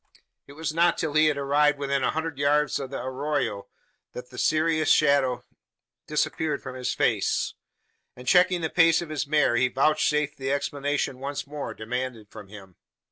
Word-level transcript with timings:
It 0.47 0.53
was 0.53 0.73
not 0.73 0.97
till 0.97 1.13
he 1.13 1.27
had 1.27 1.37
arrived 1.37 1.77
within 1.77 2.03
a 2.03 2.09
hundred 2.09 2.39
yards 2.39 2.79
of 2.79 2.89
the 2.89 3.03
arroyo 3.03 3.67
that 4.13 4.31
the 4.31 4.39
serious 4.39 4.89
shadow 4.89 5.43
disappeared 6.07 6.63
from 6.63 6.73
his 6.73 6.91
face; 6.91 7.53
and, 8.15 8.27
checking 8.27 8.61
the 8.61 8.71
pace 8.71 9.03
of 9.03 9.09
his 9.09 9.27
mare, 9.27 9.57
he 9.57 9.67
vouchsafed 9.67 10.39
the 10.39 10.51
explanation 10.51 11.19
once 11.19 11.45
more 11.45 11.75
demanded 11.75 12.31
from 12.31 12.47
him. 12.47 12.77